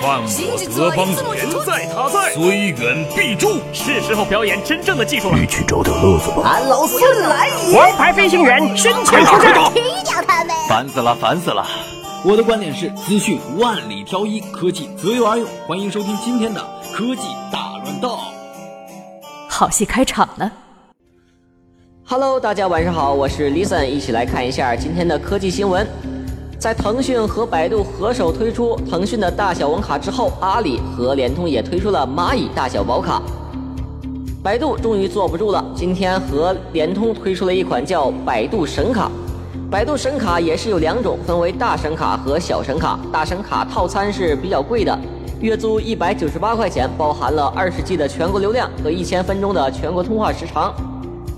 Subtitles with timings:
[0.00, 3.60] 犯我德邦人在他在，虽远必诛。
[3.72, 5.38] 是时候表演真正的技术了。
[5.38, 6.42] 你去找点乐子吧。
[6.44, 7.78] 俺老孙来也！
[7.78, 10.56] 王牌飞行员身前出战，踢掉他们！
[10.68, 11.66] 烦死了，烦死了！
[12.24, 15.46] 我的观点是：资讯万里挑一，科技择优而用。
[15.66, 16.60] 欢迎收听今天的
[16.94, 17.22] 科技
[17.52, 18.18] 大乱斗。
[19.48, 20.50] 好戏开场了。
[22.06, 25.86] Hello，大家晚上好，我是 Listen，一起来看一下今天的科技新闻。
[26.60, 33.22] 在腾讯和百度合手推出腾讯的大小网卡之后，阿里和联通也推出了蚂蚁大小宝卡。
[34.42, 39.10] 百度终于坐不住了，今天和联通推出了一款叫百度神卡。
[39.70, 43.00] 百度神卡也是有两种，分为大神卡和小神卡。
[43.10, 44.98] 大神卡套餐是比较贵的。
[45.40, 50.74] 月租一百九十八块钱，包含了二十 G 的全国流量和一千分钟的全国通话时长。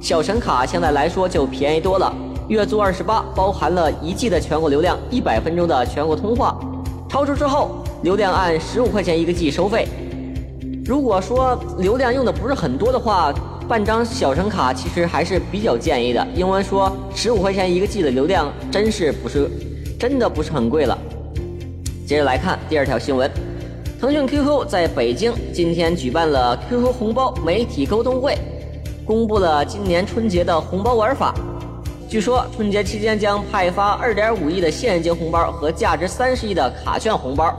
[0.00, 2.14] 小神卡相对来说就便宜多了，
[2.48, 6.58] 月租二十八，包含了一 G 的全国流量，一百分钟的全国通话。
[7.06, 9.86] 超出之后，流量按十五块钱一个 G 收费。
[10.86, 13.34] 如果说流量用的不是很多的话，
[13.68, 19.46] 办张小神卡其实还是比较建议的，因为说十五块钱一个 G 的流量真是不是
[19.98, 20.96] 真的不是很贵了。
[22.06, 23.30] 接着来看第二条新闻。
[24.00, 28.38] 腾讯 QQ 在北京今天举办了 QQ 红包媒体沟通会，
[29.04, 31.34] 公布了今年春节的红包玩法。
[32.08, 37.54] 据说春节期间将派发2.5亿的现金红包和价值30亿的卡券红包。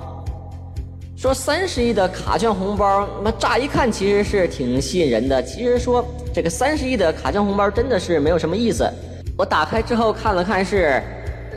[1.15, 5.43] 说30亿的卡券红包，那乍一看其实是挺吸引人的。
[5.43, 8.91] 其实说这个30亿的卡券红包真的是没有什么意思。
[9.37, 10.99] 我打开之后看了看是。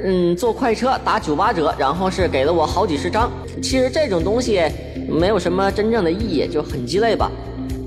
[0.05, 3.31] 嗯，坐快车打九八折，然后是给了我好几十张。
[3.63, 4.61] 其实这种东西
[5.07, 7.31] 没有什么真正的意义，就很鸡肋吧。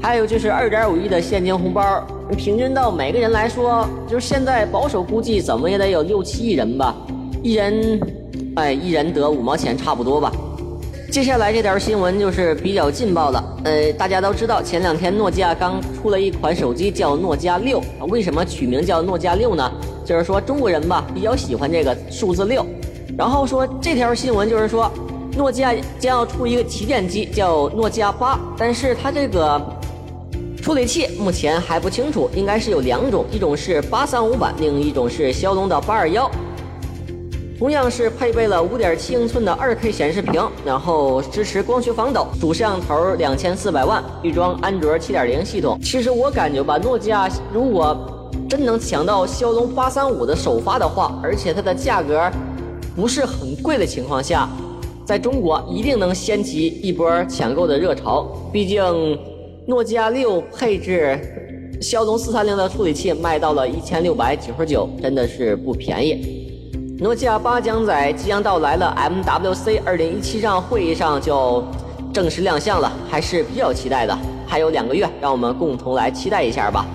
[0.06, 2.00] 还有就是二点五亿的现金红包，
[2.38, 6.96] 平均到每个人来说，就是现在保守估计怎么也得有六七亿人吧，
[7.42, 8.00] 一人，
[8.56, 10.32] 哎，一人得五毛钱差不多吧。
[11.12, 19.72] 接下来这条新闻就是比较劲爆的，呃，大家都知道前两天诺基亚刚出了一款手机叫诺基亚六，为什么取名叫诺基亚六呢？
[20.06, 22.64] 就是说中国人吧比较喜欢这个数字六，
[23.18, 24.88] 然后说这条新闻就是说，
[25.36, 29.60] 诺基亚将要出一个旗舰机叫诺基亚八，但是它这个
[30.66, 36.28] 处理器目前还不清楚，应该是有两种，一种是八三五版，另一种是骁龙的八二幺。
[37.60, 45.80] 同样是配备了五点七英寸的二 K 显示屏，然后支持光学防抖，主摄像头两千四百万，预装安卓七点零系统。
[45.84, 52.28] 其实我感觉吧，诺基亚如果真能抢到骁龙八三五的首发的话，而且它的价格
[52.96, 54.50] 不是很贵的情况下，
[55.06, 58.26] 在中国一定能掀起一波抢购的热潮。
[58.52, 58.84] 毕竟，
[59.68, 61.20] 诺基亚六配置
[61.82, 66.98] 骁龙四三零的处理器卖到了一千六百九十九，真的是不便宜。
[67.00, 71.64] 诺基亚八将在即将到来的 MWC 二零一七上会议上就
[72.14, 74.16] 正式亮相了，还是比较期待的。
[74.46, 76.86] 还有两个月，让我们共同来期待一下吧。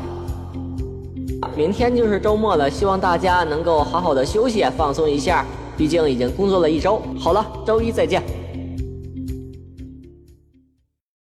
[1.56, 5.44] 明天就是周末了，希望大家能够好好的休息，放松一下。
[5.76, 7.02] 毕竟已经工作了一周。
[7.18, 8.22] 好了，周一再见。